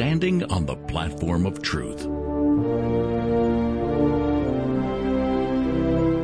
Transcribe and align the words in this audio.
standing 0.00 0.42
on 0.44 0.64
the 0.64 0.76
platform 0.88 1.44
of 1.44 1.60
truth. 1.60 2.04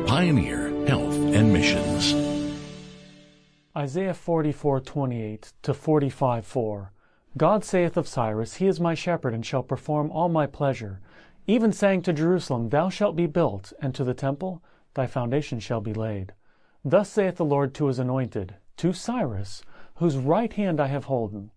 Pioneer 0.07 0.69
Health 0.87 1.13
and 1.13 1.53
Missions. 1.53 2.15
Isaiah 3.77 4.15
44:28 4.15 5.53
to 5.61 5.75
45:4 5.75 6.89
God 7.37 7.63
saith 7.63 7.97
of 7.97 8.07
Cyrus, 8.07 8.55
He 8.55 8.65
is 8.65 8.79
my 8.79 8.95
shepherd, 8.95 9.35
and 9.35 9.45
shall 9.45 9.61
perform 9.61 10.09
all 10.09 10.27
my 10.27 10.47
pleasure, 10.47 10.99
even 11.45 11.71
saying 11.71 12.01
to 12.01 12.13
Jerusalem, 12.13 12.69
Thou 12.69 12.89
shalt 12.89 13.15
be 13.15 13.27
built, 13.27 13.73
and 13.79 13.93
to 13.93 14.03
the 14.03 14.15
temple, 14.15 14.63
Thy 14.95 15.05
foundation 15.05 15.59
shall 15.59 15.81
be 15.81 15.93
laid. 15.93 16.33
Thus 16.83 17.09
saith 17.11 17.35
the 17.35 17.45
Lord 17.45 17.75
to 17.75 17.85
His 17.85 17.99
anointed, 17.99 18.55
to 18.77 18.91
Cyrus, 18.91 19.61
whose 19.97 20.17
right 20.17 20.51
hand 20.51 20.79
I 20.79 20.87
have 20.87 21.05
holden, 21.05 21.51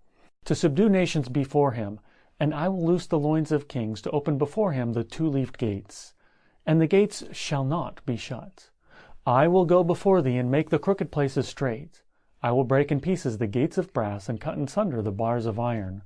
to 0.45 0.55
subdue 0.55 0.91
nations 0.91 1.30
before 1.30 1.73
him, 1.73 1.98
and 2.41 2.55
I 2.55 2.69
will 2.69 2.85
loose 2.85 3.07
the 3.07 3.19
loins 3.19 3.53
of 3.53 3.69
kings, 3.69 4.01
to 4.03 4.11
open 4.11 4.39
before 4.39 4.73
him 4.73 4.95
the 4.95 5.05
two-leaved 5.05 5.59
gates, 5.59 6.15
and 6.66 6.80
the 6.80 6.87
gates 6.87 7.23
shall 7.33 7.65
not 7.65 8.01
be 8.07 8.16
shut. 8.16 8.71
I 9.27 9.47
will 9.47 9.66
go 9.66 9.85
before 9.85 10.23
thee, 10.23 10.39
and 10.39 10.51
make 10.51 10.71
the 10.71 10.79
crooked 10.79 11.13
places 11.13 11.47
straight. 11.47 12.03
I 12.43 12.53
will 12.53 12.65
break 12.65 12.91
in 12.91 13.01
pieces 13.01 13.37
the 13.37 13.47
gates 13.47 13.77
of 13.77 13.93
brass, 13.93 14.30
and 14.30 14.41
cut 14.41 14.57
in 14.57 14.66
sunder 14.66 15.03
the 15.03 15.13
bars 15.13 15.45
of 15.45 15.61
iron. 15.61 16.03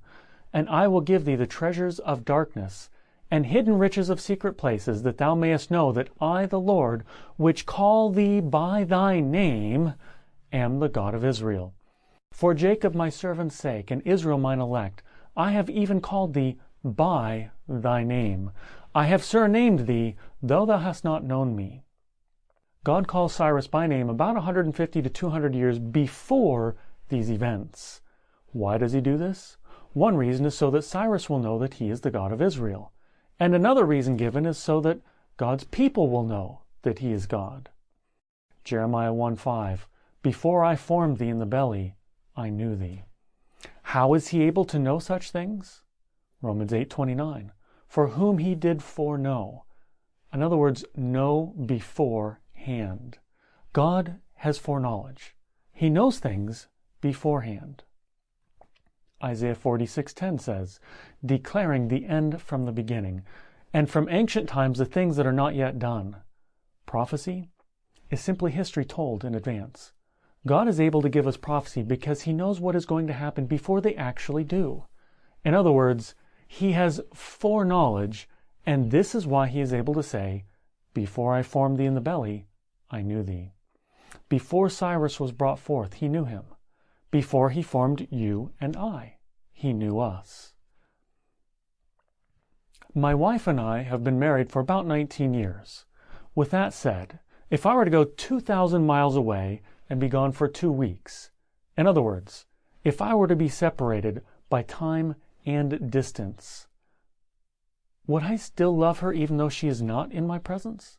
And 0.52 0.68
I 0.68 0.88
will 0.88 1.00
give 1.00 1.24
thee 1.24 1.36
the 1.36 1.46
treasures 1.46 2.00
of 2.00 2.24
darkness, 2.24 2.90
and 3.30 3.46
hidden 3.46 3.78
riches 3.78 4.10
of 4.10 4.20
secret 4.20 4.58
places, 4.58 5.04
that 5.04 5.18
thou 5.18 5.36
mayest 5.36 5.70
know 5.70 5.92
that 5.92 6.10
I, 6.20 6.46
the 6.46 6.60
Lord, 6.60 7.04
which 7.36 7.66
call 7.66 8.10
thee 8.10 8.40
by 8.40 8.82
thy 8.82 9.20
name, 9.20 9.94
am 10.52 10.80
the 10.80 10.88
God 10.88 11.14
of 11.14 11.24
Israel. 11.24 11.74
For 12.32 12.54
Jacob 12.54 12.96
my 12.96 13.08
servant's 13.08 13.54
sake, 13.54 13.92
and 13.92 14.02
Israel 14.02 14.38
mine 14.38 14.60
elect, 14.60 15.04
I 15.36 15.50
have 15.50 15.68
even 15.68 16.00
called 16.00 16.34
thee 16.34 16.58
by 16.84 17.50
thy 17.68 18.04
name. 18.04 18.52
I 18.94 19.06
have 19.06 19.24
surnamed 19.24 19.86
thee, 19.86 20.16
though 20.42 20.64
thou 20.64 20.78
hast 20.78 21.04
not 21.04 21.24
known 21.24 21.56
me. 21.56 21.82
God 22.84 23.08
calls 23.08 23.32
Cyrus 23.34 23.66
by 23.66 23.86
name 23.86 24.10
about 24.10 24.34
150 24.34 25.02
to 25.02 25.08
200 25.08 25.54
years 25.54 25.78
before 25.78 26.76
these 27.08 27.30
events. 27.30 28.02
Why 28.52 28.78
does 28.78 28.92
he 28.92 29.00
do 29.00 29.16
this? 29.16 29.56
One 29.94 30.16
reason 30.16 30.44
is 30.44 30.56
so 30.56 30.70
that 30.70 30.82
Cyrus 30.82 31.30
will 31.30 31.38
know 31.38 31.58
that 31.58 31.74
he 31.74 31.88
is 31.88 32.02
the 32.02 32.10
God 32.10 32.30
of 32.30 32.42
Israel. 32.42 32.92
And 33.40 33.54
another 33.54 33.84
reason 33.84 34.16
given 34.16 34.46
is 34.46 34.58
so 34.58 34.80
that 34.82 35.00
God's 35.36 35.64
people 35.64 36.08
will 36.08 36.24
know 36.24 36.60
that 36.82 37.00
he 37.00 37.10
is 37.10 37.26
God. 37.26 37.70
Jeremiah 38.62 39.12
1:5 39.12 39.86
Before 40.22 40.64
I 40.64 40.76
formed 40.76 41.18
thee 41.18 41.28
in 41.28 41.38
the 41.38 41.46
belly, 41.46 41.96
I 42.36 42.50
knew 42.50 42.76
thee. 42.76 43.02
How 43.94 44.12
is 44.14 44.30
he 44.30 44.42
able 44.42 44.64
to 44.64 44.78
know 44.80 44.98
such 44.98 45.30
things? 45.30 45.84
Romans 46.42 46.72
8:29 46.72 47.52
For 47.86 48.08
whom 48.08 48.38
he 48.38 48.56
did 48.56 48.82
foreknow. 48.82 49.66
In 50.32 50.42
other 50.42 50.56
words, 50.56 50.84
know 50.96 51.54
beforehand. 51.64 53.18
God 53.72 54.18
has 54.38 54.58
foreknowledge. 54.58 55.36
He 55.70 55.90
knows 55.90 56.18
things 56.18 56.66
beforehand. 57.00 57.84
Isaiah 59.22 59.54
46:10 59.54 60.40
says, 60.40 60.80
declaring 61.24 61.86
the 61.86 62.06
end 62.06 62.42
from 62.42 62.64
the 62.64 62.72
beginning, 62.72 63.22
and 63.72 63.88
from 63.88 64.08
ancient 64.08 64.48
times 64.48 64.78
the 64.78 64.86
things 64.86 65.14
that 65.14 65.26
are 65.26 65.32
not 65.32 65.54
yet 65.54 65.78
done. 65.78 66.16
Prophecy 66.84 67.48
is 68.10 68.20
simply 68.20 68.50
history 68.50 68.84
told 68.84 69.24
in 69.24 69.36
advance. 69.36 69.92
God 70.46 70.68
is 70.68 70.78
able 70.78 71.00
to 71.02 71.08
give 71.08 71.26
us 71.26 71.36
prophecy 71.36 71.82
because 71.82 72.22
he 72.22 72.32
knows 72.32 72.60
what 72.60 72.76
is 72.76 72.84
going 72.84 73.06
to 73.06 73.12
happen 73.14 73.46
before 73.46 73.80
they 73.80 73.94
actually 73.94 74.44
do. 74.44 74.84
In 75.44 75.54
other 75.54 75.72
words, 75.72 76.14
he 76.46 76.72
has 76.72 77.00
foreknowledge, 77.14 78.28
and 78.66 78.90
this 78.90 79.14
is 79.14 79.26
why 79.26 79.46
he 79.48 79.60
is 79.60 79.72
able 79.72 79.94
to 79.94 80.02
say, 80.02 80.44
Before 80.92 81.34
I 81.34 81.42
formed 81.42 81.78
thee 81.78 81.86
in 81.86 81.94
the 81.94 82.00
belly, 82.00 82.46
I 82.90 83.00
knew 83.00 83.22
thee. 83.22 83.52
Before 84.28 84.68
Cyrus 84.68 85.18
was 85.18 85.32
brought 85.32 85.58
forth, 85.58 85.94
he 85.94 86.08
knew 86.08 86.24
him. 86.24 86.44
Before 87.10 87.50
he 87.50 87.62
formed 87.62 88.06
you 88.10 88.52
and 88.60 88.76
I, 88.76 89.18
he 89.52 89.72
knew 89.72 89.98
us. 89.98 90.52
My 92.94 93.14
wife 93.14 93.46
and 93.46 93.60
I 93.60 93.82
have 93.82 94.04
been 94.04 94.18
married 94.18 94.50
for 94.50 94.60
about 94.60 94.86
19 94.86 95.34
years. 95.34 95.84
With 96.34 96.50
that 96.50 96.72
said, 96.72 97.18
if 97.50 97.66
I 97.66 97.74
were 97.74 97.84
to 97.84 97.90
go 97.90 98.04
2,000 98.04 98.86
miles 98.86 99.16
away 99.16 99.62
and 99.88 100.00
be 100.00 100.08
gone 100.08 100.32
for 100.32 100.48
two 100.48 100.72
weeks, 100.72 101.30
in 101.76 101.86
other 101.86 102.02
words, 102.02 102.46
if 102.84 103.00
I 103.00 103.14
were 103.14 103.28
to 103.28 103.36
be 103.36 103.48
separated 103.48 104.22
by 104.48 104.62
time 104.62 105.16
and 105.46 105.90
distance, 105.90 106.66
would 108.06 108.22
I 108.22 108.36
still 108.36 108.76
love 108.76 108.98
her 109.00 109.12
even 109.12 109.38
though 109.38 109.48
she 109.48 109.68
is 109.68 109.80
not 109.80 110.12
in 110.12 110.26
my 110.26 110.38
presence? 110.38 110.98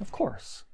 Of 0.00 0.12
course. 0.12 0.64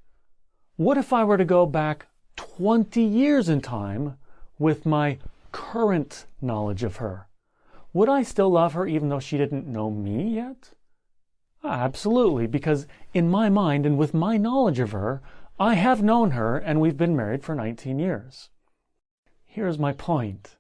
What 0.77 0.99
if 0.99 1.13
I 1.13 1.25
were 1.25 1.39
to 1.39 1.45
go 1.45 1.67
back 1.67 2.07
20 2.37 3.03
years 3.03 3.49
in 3.49 3.61
time 3.61 4.19
with 4.59 4.87
my 4.87 5.19
current 5.51 6.27
knowledge 6.41 6.85
of 6.85 6.97
her? 6.97 7.27
Would 7.93 8.09
I 8.09 8.23
still 8.23 8.51
love 8.51 8.75
her 8.75 8.87
even 8.87 9.09
though 9.09 9.19
she 9.21 9.39
didn't 9.39 9.67
know 9.67 9.91
me 9.91 10.35
yet? 10.35 10.71
Absolutely, 11.65 12.47
because 12.47 12.87
in 13.13 13.31
my 13.31 13.49
mind 13.49 13.87
and 13.87 13.99
with 13.99 14.15
my 14.15 14.37
knowledge 14.37 14.79
of 14.79 14.93
her, 14.93 15.21
I 15.61 15.75
have 15.75 16.03
known 16.03 16.33
her 16.33 16.57
and 16.57 16.81
we've 16.81 16.97
been 16.97 17.17
married 17.17 17.43
for 17.43 17.55
19 17.55 17.99
years. 17.99 18.51
Here's 19.45 19.79
my 19.79 19.93
point. 19.93 20.57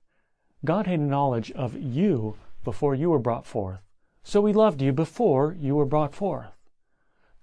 God 0.64 0.88
had 0.88 0.98
knowledge 0.98 1.52
of 1.52 1.76
you 1.80 2.36
before 2.64 2.96
you 2.96 3.10
were 3.10 3.20
brought 3.20 3.46
forth, 3.46 3.80
so 4.24 4.44
he 4.44 4.52
loved 4.52 4.82
you 4.82 4.92
before 4.92 5.52
you 5.52 5.76
were 5.76 5.84
brought 5.84 6.16
forth. 6.16 6.52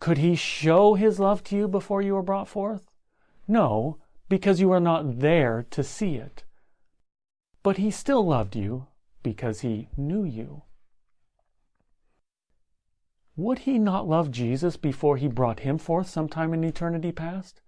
Could 0.02 0.18
he 0.18 0.36
show 0.36 0.96
his 0.96 1.18
love 1.18 1.46
to 1.46 1.56
you 1.56 1.70
before 1.70 2.02
you 2.02 2.16
were 2.16 2.22
brought 2.22 2.50
forth? 2.50 2.92
No, 3.48 4.00
because 4.28 4.60
you 4.60 4.68
were 4.68 4.82
not 4.82 5.20
there 5.20 5.66
to 5.70 5.82
see 5.82 6.16
it. 6.16 6.44
But 7.64 7.78
he 7.78 7.90
still 7.90 8.26
loved 8.26 8.58
you 8.58 8.88
because 9.24 9.62
he 9.62 9.88
knew 9.96 10.26
you. 10.26 10.64
Would 13.38 13.60
he 13.60 13.78
not 13.78 14.08
love 14.08 14.32
Jesus 14.32 14.78
before 14.78 15.18
he 15.18 15.28
brought 15.28 15.60
him 15.62 15.78
forth 15.78 16.08
sometime 16.08 16.54
in 16.54 16.64
eternity 16.64 17.12
past? 17.12 17.62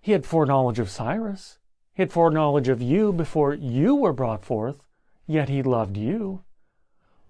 He 0.00 0.12
had 0.12 0.24
foreknowledge 0.24 0.78
of 0.78 0.88
Cyrus. 0.88 1.58
He 1.92 2.02
had 2.02 2.12
foreknowledge 2.12 2.68
of 2.68 2.80
you 2.80 3.12
before 3.12 3.52
you 3.52 3.94
were 3.94 4.14
brought 4.14 4.44
forth, 4.44 4.82
yet 5.26 5.50
he 5.50 5.62
loved 5.62 5.98
you. 5.98 6.44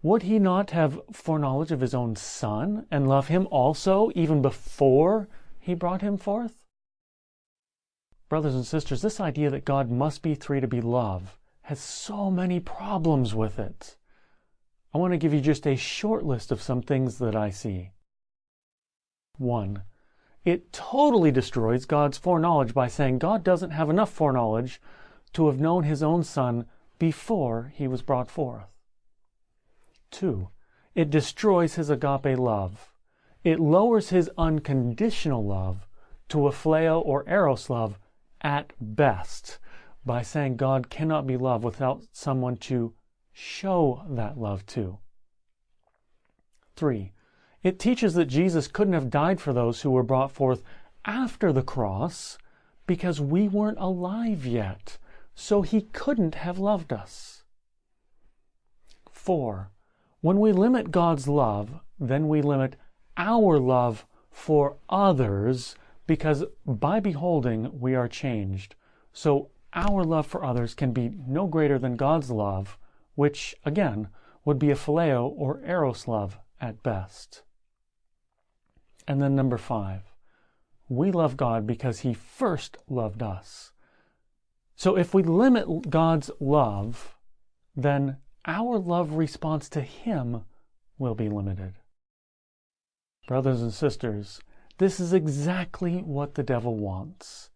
Would 0.02 0.22
he 0.22 0.38
not 0.38 0.70
have 0.70 1.00
foreknowledge 1.12 1.72
of 1.72 1.80
his 1.80 1.92
own 1.92 2.14
son 2.14 2.86
and 2.90 3.08
love 3.08 3.28
him 3.28 3.48
also 3.50 4.10
even 4.14 4.40
before 4.40 5.28
he 5.58 5.74
brought 5.74 6.00
him 6.00 6.16
forth? 6.16 6.64
Brothers 8.28 8.54
and 8.54 8.64
sisters, 8.64 9.02
this 9.02 9.18
idea 9.18 9.50
that 9.50 9.64
God 9.64 9.90
must 9.90 10.22
be 10.22 10.36
three 10.36 10.60
to 10.60 10.68
be 10.68 10.80
love 10.80 11.36
has 11.62 11.80
so 11.80 12.30
many 12.30 12.60
problems 12.60 13.34
with 13.34 13.58
it. 13.58 13.96
I 14.92 14.98
want 14.98 15.12
to 15.12 15.18
give 15.18 15.32
you 15.32 15.40
just 15.40 15.66
a 15.66 15.76
short 15.76 16.24
list 16.24 16.50
of 16.50 16.60
some 16.60 16.82
things 16.82 17.18
that 17.18 17.36
I 17.36 17.50
see. 17.50 17.92
1. 19.38 19.82
It 20.44 20.72
totally 20.72 21.30
destroys 21.30 21.84
God's 21.84 22.18
foreknowledge 22.18 22.74
by 22.74 22.88
saying 22.88 23.18
God 23.18 23.44
doesn't 23.44 23.70
have 23.70 23.88
enough 23.88 24.10
foreknowledge 24.10 24.80
to 25.34 25.46
have 25.46 25.60
known 25.60 25.84
his 25.84 26.02
own 26.02 26.24
son 26.24 26.66
before 26.98 27.72
he 27.74 27.86
was 27.86 28.02
brought 28.02 28.30
forth. 28.30 28.66
2. 30.10 30.48
It 30.94 31.10
destroys 31.10 31.74
his 31.74 31.88
agape 31.88 32.36
love. 32.38 32.92
It 33.44 33.60
lowers 33.60 34.10
his 34.10 34.30
unconditional 34.36 35.44
love 35.44 35.86
to 36.30 36.48
a 36.48 36.50
phileo 36.50 37.00
or 37.04 37.28
eros 37.28 37.70
love 37.70 37.98
at 38.40 38.72
best 38.80 39.58
by 40.04 40.22
saying 40.22 40.56
God 40.56 40.90
cannot 40.90 41.26
be 41.26 41.36
loved 41.36 41.64
without 41.64 42.04
someone 42.12 42.56
to 42.56 42.94
show 43.32 44.04
that 44.08 44.38
love 44.38 44.66
to. 44.66 44.98
3. 46.76 47.12
It 47.62 47.78
teaches 47.78 48.14
that 48.14 48.26
Jesus 48.26 48.68
couldn't 48.68 48.94
have 48.94 49.10
died 49.10 49.40
for 49.40 49.52
those 49.52 49.82
who 49.82 49.90
were 49.90 50.02
brought 50.02 50.32
forth 50.32 50.62
after 51.04 51.52
the 51.52 51.62
cross 51.62 52.38
because 52.86 53.20
we 53.20 53.48
weren't 53.48 53.78
alive 53.78 54.46
yet, 54.46 54.98
so 55.34 55.62
he 55.62 55.82
couldn't 55.82 56.34
have 56.36 56.58
loved 56.58 56.92
us. 56.92 57.44
4. 59.12 59.70
When 60.22 60.40
we 60.40 60.52
limit 60.52 60.90
God's 60.90 61.28
love, 61.28 61.80
then 61.98 62.28
we 62.28 62.42
limit 62.42 62.76
our 63.16 63.58
love 63.58 64.06
for 64.30 64.76
others 64.88 65.74
because 66.06 66.44
by 66.66 66.98
beholding 67.00 67.78
we 67.78 67.94
are 67.94 68.08
changed. 68.08 68.74
So 69.12 69.50
our 69.72 70.02
love 70.02 70.26
for 70.26 70.44
others 70.44 70.74
can 70.74 70.92
be 70.92 71.10
no 71.26 71.46
greater 71.46 71.78
than 71.78 71.96
God's 71.96 72.30
love, 72.30 72.78
which, 73.20 73.54
again, 73.66 74.08
would 74.46 74.58
be 74.58 74.70
a 74.70 74.74
phileo 74.74 75.30
or 75.36 75.60
eros 75.62 76.08
love 76.08 76.38
at 76.58 76.82
best. 76.82 77.42
And 79.06 79.20
then 79.20 79.36
number 79.36 79.58
five, 79.58 80.14
we 80.88 81.12
love 81.12 81.36
God 81.36 81.66
because 81.66 82.00
he 82.00 82.14
first 82.14 82.78
loved 82.88 83.22
us. 83.22 83.72
So 84.74 84.96
if 84.96 85.12
we 85.12 85.22
limit 85.22 85.90
God's 85.90 86.30
love, 86.40 87.14
then 87.76 88.16
our 88.46 88.78
love 88.78 89.12
response 89.12 89.68
to 89.68 89.82
Him 89.82 90.46
will 90.96 91.14
be 91.14 91.28
limited. 91.28 91.74
Brothers 93.28 93.60
and 93.60 93.74
sisters, 93.74 94.40
this 94.78 94.98
is 94.98 95.12
exactly 95.12 95.98
what 95.98 96.36
the 96.36 96.42
devil 96.42 96.74
wants. 96.74 97.49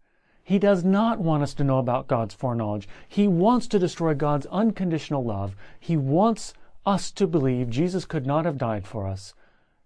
He 0.44 0.58
does 0.58 0.84
not 0.84 1.18
want 1.18 1.42
us 1.42 1.54
to 1.54 1.64
know 1.64 1.78
about 1.78 2.06
God's 2.06 2.34
foreknowledge. 2.34 2.86
He 3.08 3.26
wants 3.26 3.66
to 3.68 3.78
destroy 3.78 4.14
God's 4.14 4.44
unconditional 4.46 5.24
love. 5.24 5.56
He 5.80 5.96
wants 5.96 6.52
us 6.84 7.10
to 7.12 7.26
believe 7.26 7.70
Jesus 7.70 8.04
could 8.04 8.26
not 8.26 8.44
have 8.44 8.58
died 8.58 8.86
for 8.86 9.06
us. 9.06 9.32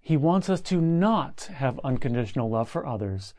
He 0.01 0.17
wants 0.17 0.51
us 0.51 0.61
to 0.63 0.81
not 0.81 1.49
have 1.55 1.79
unconditional 1.85 2.51
love 2.51 2.69
for 2.69 2.85
others. 2.85 3.35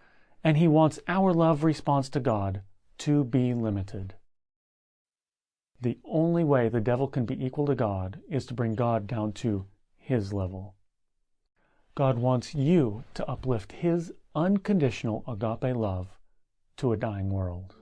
And 0.45 0.55
He 0.55 0.67
wants 0.67 0.99
our 1.09 1.33
love 1.33 1.65
response 1.65 2.07
to 2.11 2.21
God 2.21 2.61
to 2.99 3.25
be 3.25 3.53
limited. 3.53 4.15
The 5.81 5.97
only 6.05 6.43
way 6.43 6.69
the 6.69 6.81
devil 6.81 7.07
can 7.07 7.25
be 7.25 7.45
equal 7.45 7.65
to 7.65 7.75
God 7.75 8.21
is 8.29 8.45
to 8.45 8.53
bring 8.53 8.75
God 8.75 9.07
down 9.07 9.33
to 9.33 9.65
his 9.95 10.33
level. 10.33 10.75
God 11.95 12.17
wants 12.17 12.55
you 12.55 13.03
to 13.13 13.29
uplift 13.29 13.73
his 13.73 14.13
unconditional 14.33 15.23
agape 15.27 15.75
love 15.75 16.18
to 16.79 16.93
a 16.93 16.97
dying 16.97 17.29
world. 17.29 17.75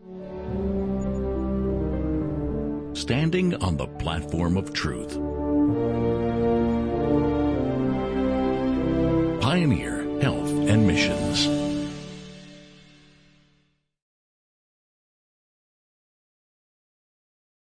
Standing 2.97 3.53
on 3.55 3.77
the 3.77 3.87
platform 3.99 4.57
of 4.57 4.73
truth. 4.73 5.13
Pioneer 9.39 10.19
Health 10.19 10.49
and 10.49 10.87
Missions. 10.87 11.56